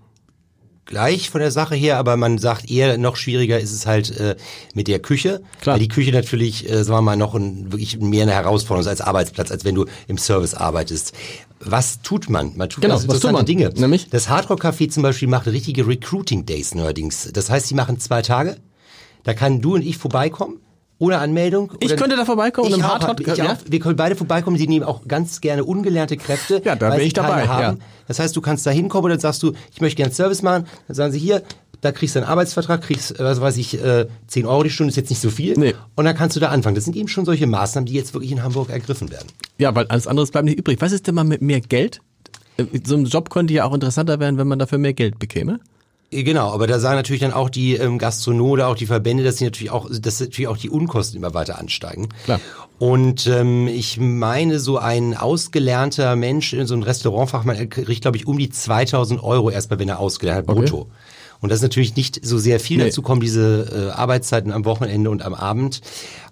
gleich 0.85 1.31
von 1.31 1.41
der 1.41 1.51
Sache 1.51 1.75
her, 1.75 1.97
aber 1.97 2.17
man 2.17 2.39
sagt 2.39 2.71
eher 2.71 2.99
noch 2.99 3.17
schwieriger 3.17 3.59
ist 3.59 3.73
es 3.73 3.87
halt 3.87 4.17
äh, 4.19 4.37
mit 4.75 4.89
der 4.89 4.99
Küche, 4.99 5.43
Klar. 5.61 5.75
weil 5.75 5.81
die 5.81 5.89
Küche 5.89 6.13
natürlich, 6.13 6.69
äh, 6.69 6.85
sagen 6.85 6.99
wir 6.99 7.03
mal, 7.03 7.17
noch 7.17 7.35
ein, 7.35 7.73
wirklich 7.73 7.99
mehr 7.99 8.25
eine 8.25 8.33
Herausforderung 8.33 8.83
ist 8.83 8.89
als 8.89 9.01
Arbeitsplatz, 9.01 9.51
als 9.51 9.65
wenn 9.65 9.75
du 9.75 9.87
im 10.09 10.19
Service 10.19 10.55
arbeitest. 10.55 11.13
Was 11.65 12.03
tut 12.03 12.29
man? 12.29 12.57
Man 12.57 12.69
tut 12.69 12.83
genau, 12.83 12.95
ganz 12.95 13.05
interessante 13.05 13.09
was 13.09 13.21
tut 13.21 13.33
man? 13.33 13.47
Dinge. 13.47 13.71
Nämlich? 13.75 14.11
Das 14.11 14.29
Hardrock 14.29 14.65
Café 14.65 14.89
zum 14.89 15.03
Beispiel 15.03 15.29
macht 15.29 15.47
richtige 15.47 15.87
Recruiting 15.87 16.45
Days 16.45 16.75
neuerdings. 16.75 17.31
Das 17.33 17.51
heißt, 17.51 17.69
sie 17.69 17.75
machen 17.75 17.99
zwei 17.99 18.23
Tage. 18.23 18.57
Da 19.23 19.35
kann 19.35 19.61
du 19.61 19.75
und 19.75 19.83
ich 19.83 19.97
vorbeikommen 19.99 20.59
ohne 21.03 21.19
Anmeldung. 21.19 21.73
Ich 21.81 21.97
könnte 21.97 22.15
da 22.15 22.25
vorbeikommen 22.25 22.69
ich 22.69 22.75
und 22.75 22.81
im 22.81 22.87
Hardhot. 22.87 23.37
Ja? 23.37 23.59
Wir 23.67 23.81
können 23.81 23.97
beide 23.97 24.15
vorbeikommen. 24.15 24.57
Sie 24.57 24.69
nehmen 24.69 24.85
auch 24.85 25.09
ganz 25.09 25.41
gerne 25.41 25.65
ungelernte 25.65 26.17
Kräfte. 26.17 26.63
Ja, 26.65 26.77
da 26.77 26.91
bin 26.91 27.01
ich 27.01 27.13
dabei. 27.13 27.45
Ja. 27.45 27.77
Das 28.07 28.21
heißt, 28.21 28.37
du 28.37 28.41
kannst 28.41 28.65
da 28.67 28.71
hinkommen 28.71 29.07
und 29.07 29.11
dann 29.11 29.21
sagst 29.21 29.43
du, 29.43 29.53
ich 29.73 29.81
möchte 29.81 29.97
gerne 29.97 30.15
Service 30.15 30.43
machen. 30.43 30.67
Dann 30.87 30.95
sagen 30.95 31.13
sie 31.13 31.19
hier, 31.19 31.43
da 31.83 31.91
kriegst 31.91 32.15
du 32.15 32.21
einen 32.21 32.29
Arbeitsvertrag, 32.29 32.81
kriegst, 32.81 33.19
was 33.19 33.41
weiß 33.41 33.57
ich, 33.59 33.83
äh, 33.83 34.07
10 34.29 34.47
Euro 34.47 34.63
die 34.63 34.71
Stunde, 34.71 34.91
ist 34.91 34.97
jetzt 34.97 35.11
nicht 35.11 35.21
so 35.21 35.31
viel. 35.31 35.59
Nee. 35.59 35.75
Und 35.97 36.05
dann 36.05 36.17
kannst 36.17 36.37
du 36.37 36.41
da 36.41 36.49
anfangen. 36.49 36.77
Das 36.77 36.85
sind 36.85 36.97
eben 36.97 37.09
schon 37.09 37.25
solche 37.25 37.47
Maßnahmen, 37.49 37.87
die 37.87 37.93
jetzt 37.93 38.15
wirklich 38.15 38.31
in 38.31 38.43
Hamburg 38.43 38.71
ergriffen 38.71 39.11
werden. 39.11 39.27
Ja, 39.59 39.75
weil 39.75 39.87
alles 39.89 40.07
andere 40.07 40.25
bleibt 40.27 40.45
nicht 40.45 40.59
übrig. 40.59 40.81
Was 40.81 40.93
ist 40.93 41.09
denn 41.09 41.17
mal 41.17 41.25
mit 41.25 41.43
mehr 41.43 41.61
Geld? 41.61 42.01
Äh, 42.57 42.65
so 42.85 42.95
ein 42.95 43.05
Job 43.05 43.31
könnte 43.31 43.53
ja 43.53 43.65
auch 43.65 43.75
interessanter 43.75 44.21
werden, 44.21 44.39
wenn 44.39 44.47
man 44.47 44.61
dafür 44.61 44.79
mehr 44.79 44.95
Geld 44.95 45.19
bekäme. 45.19 45.59
Genau, 46.13 46.53
aber 46.53 46.67
da 46.67 46.79
sagen 46.79 46.97
natürlich 46.97 47.23
dann 47.23 47.33
auch 47.33 47.49
die 47.49 47.75
ähm, 47.75 47.99
Gastronomen 47.99 48.53
oder 48.53 48.69
auch 48.69 48.77
die 48.77 48.87
Verbände, 48.87 49.25
dass 49.25 49.39
sie 49.39 49.45
natürlich 49.45 49.71
auch, 49.71 49.89
dass 49.91 50.21
natürlich 50.21 50.47
auch 50.47 50.59
die 50.59 50.69
Unkosten 50.69 51.17
immer 51.17 51.33
weiter 51.33 51.59
ansteigen. 51.59 52.11
Klar. 52.25 52.39
Und 52.79 53.27
ähm, 53.27 53.67
ich 53.67 53.99
meine, 53.99 54.61
so 54.61 54.77
ein 54.77 55.17
ausgelernter 55.17 56.15
Mensch 56.15 56.53
in 56.53 56.67
so 56.67 56.75
einem 56.75 56.83
Restaurantfachmann 56.83 57.71
kriegt, 57.71 58.03
glaube 58.03 58.19
ich, 58.19 58.27
um 58.27 58.39
die 58.39 58.51
2000 58.51 59.23
Euro 59.23 59.51
erstmal, 59.51 59.79
wenn 59.79 59.89
er 59.89 60.01
ausgelernt 60.01 60.47
hat, 60.47 60.55
brutto. 60.55 60.83
Okay. 60.83 60.91
Und 61.43 61.51
das 61.51 61.59
ist 61.59 61.63
natürlich 61.63 61.97
nicht 61.97 62.25
so 62.25 62.39
sehr 62.39 62.61
viel. 62.61 62.79
Nee. 62.79 62.85
Dazu 62.85 63.03
kommen 63.03 63.21
diese 63.21 63.91
äh, 63.93 63.99
Arbeitszeiten 63.99 64.53
am 64.53 64.65
Wochenende 64.65 65.11
und 65.11 65.23
am 65.23 65.35
Abend. 65.35 65.83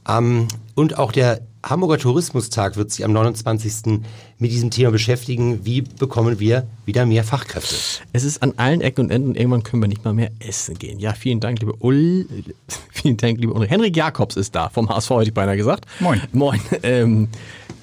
Ähm, 0.09 0.47
und 0.75 0.99
auch 0.99 1.13
der 1.13 1.43
Hamburger 1.63 1.99
Tourismustag 1.99 2.77
wird 2.77 2.91
sich 2.91 3.05
am 3.05 3.13
29. 3.13 4.01
mit 4.39 4.51
diesem 4.51 4.71
Thema 4.71 4.93
beschäftigen. 4.93 5.65
Wie 5.65 5.83
bekommen 5.83 6.41
wir 6.41 6.67
wieder 6.87 7.05
mehr 7.05 7.25
Fachkräfte? 7.25 7.75
Es 8.13 8.25
ist 8.25 8.43
an 8.43 8.55
allen 8.57 8.81
Ecken 8.81 9.07
und 9.07 9.11
Enden. 9.11 9.35
Irgendwann 9.35 9.63
können 9.63 9.83
wir 9.83 9.89
nicht 9.89 10.05
mal 10.05 10.15
mehr 10.15 10.31
essen 10.39 10.79
gehen. 10.79 11.01
Ja, 11.01 11.13
vielen 11.13 11.41
Dank, 11.41 11.61
liebe 11.61 11.75
Ul. 11.81 12.27
Vielen 12.93 13.17
Dank, 13.17 13.41
liebe 13.41 13.53
Ulrich. 13.53 13.71
Henrik 13.71 13.97
Jakobs 13.97 14.37
ist 14.37 14.55
da, 14.55 14.69
vom 14.69 14.89
HSV 14.89 15.11
hätte 15.11 15.23
ich 15.25 15.35
beinahe 15.35 15.57
gesagt. 15.57 15.87
Moin. 16.01 16.21
Moin. 16.33 16.61
Ähm, 16.83 17.29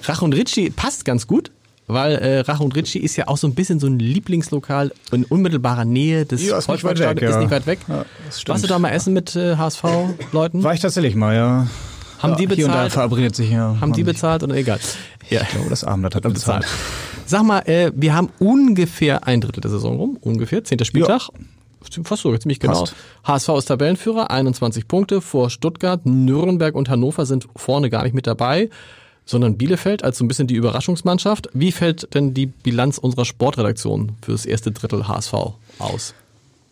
Rach 0.04 0.22
und 0.22 0.32
Ritchie 0.32 0.70
passt 0.70 1.04
ganz 1.04 1.26
gut. 1.26 1.50
Weil 1.88 2.16
äh, 2.16 2.40
Rach 2.40 2.60
und 2.60 2.76
Ritchie 2.76 2.98
ist 2.98 3.16
ja 3.16 3.28
auch 3.28 3.38
so 3.38 3.46
ein 3.46 3.54
bisschen 3.54 3.80
so 3.80 3.86
ein 3.86 3.98
Lieblingslokal 3.98 4.92
in 5.10 5.24
unmittelbarer 5.24 5.86
Nähe 5.86 6.26
des 6.26 6.46
ja, 6.46 6.58
ist 6.58 6.68
nicht 6.68 6.84
weit 6.84 6.98
weg. 6.98 7.22
Ja. 7.22 7.30
Ist 7.30 7.38
nicht 7.38 7.50
weit 7.50 7.66
weg. 7.66 7.78
Ja, 7.88 8.04
Warst 8.46 8.62
du 8.62 8.68
da 8.68 8.78
mal 8.78 8.90
essen 8.90 9.14
mit 9.14 9.34
äh, 9.34 9.56
HSV-Leuten? 9.56 10.62
War 10.62 10.74
ich 10.74 10.80
tatsächlich 10.80 11.14
mal, 11.14 11.34
ja. 11.34 11.66
Haben 12.18 12.32
ja, 12.32 12.36
die 12.36 12.46
bezahlt? 12.46 12.56
Hier 12.56 12.66
und 12.66 12.72
da 12.74 12.90
verabredet 12.90 13.34
sich 13.34 13.50
ja. 13.50 13.76
Haben 13.80 13.94
die 13.94 14.04
bezahlt 14.04 14.42
oder 14.42 14.54
egal? 14.54 14.78
Ja. 15.30 15.42
Ich 15.42 15.48
glaube, 15.48 15.70
das 15.70 15.82
Abendblatt 15.82 16.16
hat 16.16 16.22
bezahlt. 16.22 16.62
bezahlt. 16.62 16.66
Sag 17.24 17.42
mal, 17.44 17.60
äh, 17.60 17.90
wir 17.94 18.14
haben 18.14 18.28
ungefähr 18.38 19.26
ein 19.26 19.40
Drittel 19.40 19.60
der 19.60 19.70
Saison 19.70 19.96
rum, 19.96 20.18
ungefähr, 20.20 20.64
zehnter 20.64 20.84
Spieltag. 20.84 21.28
Ja. 21.32 22.02
Fast 22.04 22.22
so, 22.22 22.36
ziemlich 22.36 22.60
genau. 22.60 22.80
Passt. 22.80 22.94
HSV 23.24 23.48
ist 23.58 23.64
Tabellenführer, 23.66 24.30
21 24.30 24.88
Punkte 24.88 25.20
vor 25.20 25.48
Stuttgart, 25.48 26.04
Nürnberg 26.04 26.74
und 26.74 26.90
Hannover 26.90 27.24
sind 27.24 27.48
vorne 27.56 27.88
gar 27.88 28.02
nicht 28.02 28.14
mit 28.14 28.26
dabei, 28.26 28.68
sondern 29.28 29.58
Bielefeld 29.58 30.02
als 30.02 30.18
so 30.18 30.24
ein 30.24 30.28
bisschen 30.28 30.46
die 30.46 30.54
Überraschungsmannschaft. 30.54 31.50
Wie 31.52 31.70
fällt 31.70 32.14
denn 32.14 32.32
die 32.32 32.46
Bilanz 32.46 32.96
unserer 32.96 33.26
Sportredaktion 33.26 34.12
für 34.22 34.32
das 34.32 34.46
erste 34.46 34.72
Drittel 34.72 35.06
HSV 35.06 35.34
aus? 35.78 36.14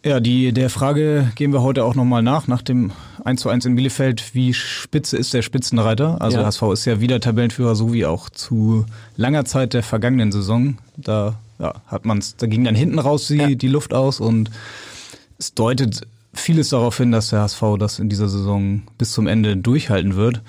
Ja, 0.02 0.20
die, 0.20 0.52
der 0.52 0.70
Frage 0.70 1.30
gehen 1.34 1.52
wir 1.52 1.62
heute 1.62 1.84
auch 1.84 1.94
nochmal 1.94 2.22
nach, 2.22 2.46
nach 2.46 2.62
dem 2.62 2.92
1 3.24 3.42
zu 3.42 3.50
1 3.50 3.66
in 3.66 3.76
Bielefeld. 3.76 4.34
Wie 4.34 4.54
spitze 4.54 5.18
ist 5.18 5.34
der 5.34 5.42
Spitzenreiter? 5.42 6.22
Also 6.22 6.38
ja. 6.38 6.46
HSV 6.46 6.62
ist 6.72 6.84
ja 6.86 7.00
wieder 7.00 7.20
Tabellenführer, 7.20 7.74
so 7.74 7.92
wie 7.92 8.06
auch 8.06 8.30
zu 8.30 8.86
langer 9.16 9.44
Zeit 9.44 9.74
der 9.74 9.82
vergangenen 9.82 10.32
Saison. 10.32 10.78
Da 10.96 11.38
ja, 11.58 11.74
hat 11.88 12.06
man's, 12.06 12.36
da 12.36 12.46
ging 12.46 12.64
dann 12.64 12.74
hinten 12.74 12.98
raus 12.98 13.26
die, 13.26 13.36
ja. 13.36 13.54
die 13.54 13.68
Luft 13.68 13.92
aus 13.92 14.18
und 14.18 14.50
es 15.38 15.52
deutet 15.52 16.06
vieles 16.32 16.70
darauf 16.70 16.96
hin, 16.96 17.12
dass 17.12 17.30
der 17.30 17.40
HSV 17.40 17.62
das 17.78 17.98
in 17.98 18.08
dieser 18.08 18.28
Saison 18.28 18.82
bis 18.96 19.12
zum 19.12 19.26
Ende 19.26 19.58
durchhalten 19.58 20.16
wird. 20.16 20.40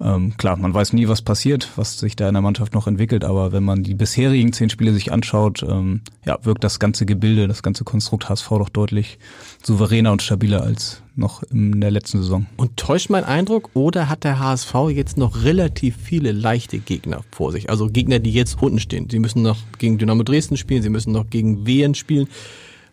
Ähm, 0.00 0.36
klar, 0.36 0.56
man 0.56 0.74
weiß 0.74 0.92
nie, 0.92 1.06
was 1.06 1.22
passiert, 1.22 1.70
was 1.76 1.98
sich 1.98 2.16
da 2.16 2.26
in 2.26 2.34
der 2.34 2.42
Mannschaft 2.42 2.74
noch 2.74 2.88
entwickelt, 2.88 3.24
aber 3.24 3.52
wenn 3.52 3.62
man 3.62 3.84
die 3.84 3.94
bisherigen 3.94 4.52
zehn 4.52 4.68
Spiele 4.68 4.92
sich 4.92 5.12
anschaut, 5.12 5.62
ähm, 5.62 6.00
ja, 6.26 6.36
wirkt 6.42 6.64
das 6.64 6.80
ganze 6.80 7.06
Gebilde, 7.06 7.46
das 7.46 7.62
ganze 7.62 7.84
Konstrukt 7.84 8.28
HSV 8.28 8.48
doch 8.48 8.68
deutlich 8.68 9.18
souveräner 9.62 10.10
und 10.10 10.20
stabiler 10.20 10.62
als 10.62 11.02
noch 11.14 11.44
in 11.44 11.80
der 11.80 11.92
letzten 11.92 12.18
Saison. 12.18 12.46
Und 12.56 12.76
täuscht 12.76 13.08
mein 13.08 13.22
Eindruck, 13.22 13.70
oder 13.74 14.08
hat 14.08 14.24
der 14.24 14.40
HSV 14.40 14.74
jetzt 14.90 15.16
noch 15.16 15.44
relativ 15.44 15.96
viele 15.96 16.32
leichte 16.32 16.78
Gegner 16.78 17.20
vor 17.30 17.52
sich? 17.52 17.70
Also 17.70 17.86
Gegner, 17.86 18.18
die 18.18 18.32
jetzt 18.32 18.60
unten 18.60 18.80
stehen. 18.80 19.08
Sie 19.08 19.20
müssen 19.20 19.42
noch 19.42 19.58
gegen 19.78 19.98
Dynamo 19.98 20.24
Dresden 20.24 20.56
spielen, 20.56 20.82
sie 20.82 20.88
müssen 20.88 21.12
noch 21.12 21.30
gegen 21.30 21.66
Wien 21.66 21.94
spielen. 21.94 22.28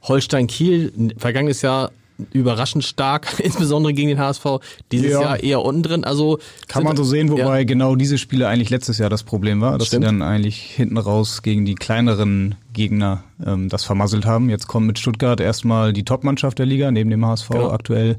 Holstein 0.03 0.45
Kiel, 0.47 1.13
vergangenes 1.17 1.63
Jahr 1.63 1.91
überraschend 2.33 2.83
stark, 2.83 3.39
insbesondere 3.43 3.93
gegen 3.93 4.09
den 4.09 4.19
HSV. 4.19 4.45
Dieses 4.91 5.11
ja. 5.11 5.21
Jahr 5.21 5.43
eher 5.43 5.61
unten 5.61 5.83
drin. 5.83 6.03
Also 6.03 6.39
kann 6.67 6.83
man 6.83 6.95
so 6.95 7.03
sehen, 7.03 7.29
wobei 7.29 7.59
ja. 7.59 7.63
genau 7.63 7.95
diese 7.95 8.17
Spiele 8.17 8.47
eigentlich 8.47 8.69
letztes 8.69 8.97
Jahr 8.97 9.09
das 9.09 9.23
Problem 9.23 9.61
war, 9.61 9.77
dass 9.77 9.87
Stimmt. 9.87 10.03
sie 10.03 10.05
dann 10.07 10.21
eigentlich 10.21 10.61
hinten 10.61 10.97
raus 10.97 11.41
gegen 11.41 11.65
die 11.65 11.75
kleineren 11.75 12.55
Gegner 12.73 13.23
ähm, 13.45 13.69
das 13.69 13.83
vermasselt 13.83 14.25
haben. 14.25 14.49
Jetzt 14.49 14.67
kommt 14.67 14.87
mit 14.87 14.99
Stuttgart 14.99 15.39
erstmal 15.39 15.93
die 15.93 16.03
Topmannschaft 16.03 16.59
der 16.59 16.65
Liga 16.65 16.91
neben 16.91 17.09
dem 17.09 17.25
HSV 17.25 17.49
genau. 17.49 17.71
aktuell. 17.71 18.17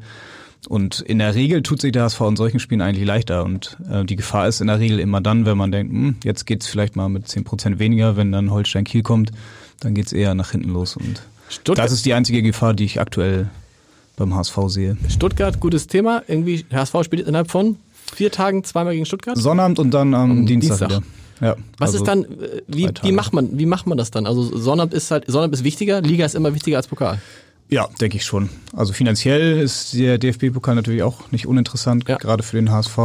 Und 0.69 1.01
in 1.01 1.19
der 1.19 1.35
Regel 1.35 1.63
tut 1.63 1.81
sich 1.81 1.93
der 1.93 2.05
HSV 2.05 2.21
in 2.21 2.37
solchen 2.37 2.61
Spielen 2.61 2.83
eigentlich 2.83 3.07
leichter. 3.07 3.45
Und 3.45 3.77
äh, 3.91 4.05
die 4.05 4.17
Gefahr 4.17 4.47
ist 4.47 4.61
in 4.61 4.69
der 4.69 4.79
Regel 4.79 5.01
immer 5.01 5.21
dann, 5.21 5.45
wenn 5.45 5.57
man 5.59 5.73
denkt, 5.73 5.93
hm, 5.93 6.17
jetzt 6.23 6.47
geht's 6.47 6.67
vielleicht 6.67 6.95
mal 6.95 7.09
mit 7.09 7.29
zehn 7.29 7.45
Prozent 7.45 7.79
weniger, 7.79 8.17
wenn 8.17 8.31
dann 8.31 8.51
Holstein 8.51 8.85
Kiel 8.85 9.03
kommt, 9.03 9.33
dann 9.81 9.95
geht's 9.95 10.13
eher 10.13 10.35
nach 10.35 10.53
hinten 10.53 10.71
los. 10.71 10.97
Und 10.97 11.23
Stuttgart. 11.49 11.85
das 11.85 11.93
ist 11.93 12.07
die 12.07 12.15
einzige 12.15 12.43
Gefahr, 12.43 12.75
die 12.75 12.85
ich 12.85 13.01
aktuell 13.01 13.51
beim 14.17 14.35
HSV 14.35 14.59
sehe. 14.69 14.97
Stuttgart, 15.09 15.61
gutes 15.61 15.87
Thema. 15.87 16.23
Irgendwie, 16.27 16.65
HSV 16.73 17.05
spielt 17.05 17.27
innerhalb 17.27 17.51
von 17.51 17.77
vier 18.15 18.31
Tagen 18.31 18.65
zweimal 18.65 18.95
gegen 18.95 19.07
Stuttgart? 19.07 19.37
Sonnabend 19.37 19.79
und 19.79 19.91
dann 19.93 20.15
am 20.15 20.31
um 20.31 20.47
Dienstag, 20.47 20.79
Dienstag. 20.79 20.91
wieder. 20.91 21.03
Ja, 21.41 21.57
Was 21.79 21.89
also 21.89 21.99
ist 21.99 22.07
dann, 22.07 22.25
äh, 22.25 22.63
wie, 22.69 22.89
wie, 23.03 23.13
macht 23.13 23.33
man, 23.33 23.59
wie 23.59 23.67
macht 23.67 23.87
man 23.87 23.99
das 23.99 24.11
dann? 24.11 24.27
Also 24.27 24.57
Sonnabend 24.57 24.95
ist 24.95 25.11
halt, 25.11 25.25
Sonnabend 25.27 25.55
ist 25.55 25.65
wichtiger, 25.65 26.01
Liga 26.01 26.25
ist 26.25 26.35
immer 26.35 26.55
wichtiger 26.55 26.77
als 26.77 26.87
Pokal. 26.87 27.21
Ja, 27.69 27.89
denke 28.01 28.19
ich 28.19 28.25
schon. 28.25 28.51
Also 28.77 28.93
finanziell 28.93 29.59
ist 29.59 29.95
der 29.95 30.19
DFB-Pokal 30.19 30.75
natürlich 30.75 31.03
auch 31.03 31.33
nicht 31.33 31.47
uninteressant, 31.47 32.07
ja. 32.07 32.19
gerade 32.19 32.43
für 32.43 32.57
den 32.57 32.71
HSV. 32.71 32.99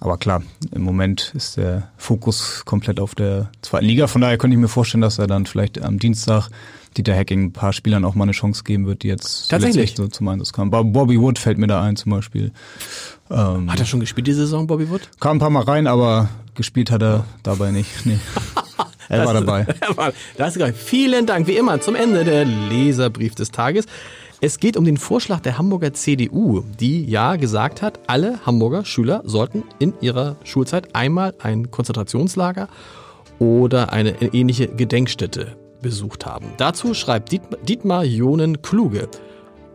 Aber 0.00 0.16
klar, 0.16 0.42
im 0.72 0.82
Moment 0.82 1.32
ist 1.36 1.58
der 1.58 1.90
Fokus 1.98 2.62
komplett 2.64 3.00
auf 3.00 3.14
der 3.14 3.50
zweiten 3.60 3.84
Liga. 3.84 4.06
Von 4.06 4.22
daher 4.22 4.38
könnte 4.38 4.54
ich 4.54 4.60
mir 4.60 4.68
vorstellen, 4.68 5.02
dass 5.02 5.18
er 5.18 5.26
dann 5.26 5.44
vielleicht 5.44 5.82
am 5.82 5.98
Dienstag 5.98 6.48
Dieter 6.96 7.14
Hacking 7.14 7.44
ein 7.44 7.52
paar 7.52 7.72
Spielern 7.72 8.04
auch 8.04 8.14
mal 8.14 8.24
eine 8.24 8.32
Chance 8.32 8.64
geben 8.64 8.86
wird, 8.86 9.02
die 9.02 9.08
jetzt 9.08 9.50
tatsächlich 9.50 9.94
so 9.96 10.08
zum 10.08 10.28
Einsatz 10.28 10.52
kamen. 10.52 10.70
Bobby 10.70 11.20
Wood 11.20 11.38
fällt 11.38 11.58
mir 11.58 11.66
da 11.66 11.82
ein 11.82 11.96
zum 11.96 12.12
Beispiel. 12.12 12.52
Ähm, 13.30 13.70
hat 13.70 13.78
er 13.78 13.86
schon 13.86 14.00
gespielt 14.00 14.26
die 14.26 14.32
Saison, 14.32 14.66
Bobby 14.66 14.88
Wood? 14.90 15.08
Kam 15.20 15.36
ein 15.36 15.40
paar 15.40 15.50
Mal 15.50 15.64
rein, 15.64 15.86
aber 15.86 16.28
gespielt 16.54 16.90
hat 16.90 17.02
er 17.02 17.24
dabei 17.42 17.70
nicht. 17.70 18.06
Nee. 18.06 18.18
Er 19.10 19.24
war 19.24 19.32
dabei. 19.32 19.66
das 20.36 20.54
ist 20.54 20.58
geil. 20.58 20.74
Vielen 20.74 21.24
Dank, 21.24 21.46
wie 21.46 21.56
immer, 21.56 21.80
zum 21.80 21.94
Ende 21.94 22.24
der 22.24 22.44
Leserbrief 22.44 23.34
des 23.34 23.50
Tages. 23.50 23.86
Es 24.42 24.60
geht 24.60 24.76
um 24.76 24.84
den 24.84 24.98
Vorschlag 24.98 25.40
der 25.40 25.56
Hamburger 25.56 25.94
CDU, 25.94 26.62
die 26.78 27.06
ja 27.06 27.36
gesagt 27.36 27.80
hat, 27.80 28.00
alle 28.06 28.38
Hamburger 28.44 28.84
Schüler 28.84 29.22
sollten 29.24 29.64
in 29.78 29.94
ihrer 30.02 30.36
Schulzeit 30.44 30.94
einmal 30.94 31.34
ein 31.40 31.70
Konzentrationslager 31.70 32.68
oder 33.38 33.92
eine 33.92 34.10
ähnliche 34.34 34.68
Gedenkstätte 34.68 35.56
besucht 35.80 36.26
haben. 36.26 36.52
Dazu 36.56 36.94
schreibt 36.94 37.32
Dietmar 37.68 38.04
Jonen 38.04 38.62
Kluge. 38.62 39.08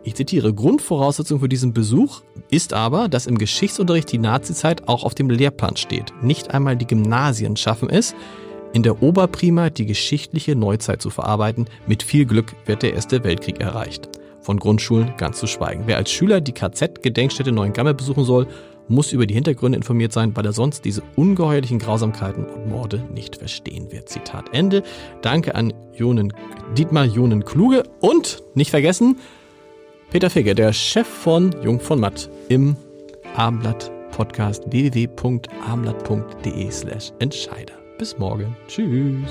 Ich 0.06 0.14
zitiere, 0.14 0.52
Grundvoraussetzung 0.52 1.40
für 1.40 1.48
diesen 1.48 1.72
Besuch 1.72 2.20
ist 2.50 2.74
aber, 2.74 3.08
dass 3.08 3.26
im 3.26 3.38
Geschichtsunterricht 3.38 4.12
die 4.12 4.18
Nazizeit 4.18 4.86
auch 4.86 5.02
auf 5.02 5.14
dem 5.14 5.30
Lehrplan 5.30 5.76
steht. 5.76 6.12
Nicht 6.22 6.52
einmal 6.52 6.76
die 6.76 6.86
Gymnasien 6.86 7.56
schaffen 7.56 7.88
es, 7.88 8.14
in 8.74 8.82
der 8.82 9.02
Oberprima 9.02 9.70
die 9.70 9.86
geschichtliche 9.86 10.56
Neuzeit 10.56 11.00
zu 11.00 11.08
verarbeiten. 11.08 11.66
Mit 11.86 12.02
viel 12.02 12.26
Glück 12.26 12.54
wird 12.66 12.82
der 12.82 12.92
Erste 12.92 13.24
Weltkrieg 13.24 13.60
erreicht. 13.60 14.08
Von 14.40 14.58
Grundschulen 14.58 15.14
ganz 15.16 15.38
zu 15.38 15.46
schweigen. 15.46 15.84
Wer 15.86 15.96
als 15.96 16.10
Schüler 16.10 16.42
die 16.42 16.52
KZ-Gedenkstätte 16.52 17.52
Neuengamme 17.52 17.94
besuchen 17.94 18.24
soll, 18.24 18.46
muss 18.88 19.12
über 19.12 19.26
die 19.26 19.34
Hintergründe 19.34 19.76
informiert 19.76 20.12
sein, 20.12 20.36
weil 20.36 20.46
er 20.46 20.52
sonst 20.52 20.84
diese 20.84 21.02
ungeheuerlichen 21.16 21.78
Grausamkeiten 21.78 22.44
und 22.44 22.68
Morde 22.68 23.04
nicht 23.12 23.36
verstehen 23.36 23.92
wird. 23.92 24.08
Zitat 24.08 24.46
Ende. 24.52 24.82
Danke 25.22 25.54
an 25.54 25.72
Jonen, 25.94 26.32
Dietmar 26.76 27.04
Jonen 27.04 27.44
Kluge 27.44 27.84
und 28.00 28.42
nicht 28.54 28.70
vergessen, 28.70 29.18
Peter 30.10 30.30
Figge, 30.30 30.54
der 30.54 30.72
Chef 30.72 31.08
von 31.08 31.54
Jung 31.62 31.80
von 31.80 31.98
Matt 31.98 32.30
im 32.48 32.76
Abendblatt 33.34 33.90
Podcast 34.12 34.62
www.abendblatt.de 34.70 36.70
slash 36.70 37.12
Entscheider. 37.18 37.74
Bis 37.98 38.16
morgen. 38.18 38.56
Tschüss. 38.68 39.30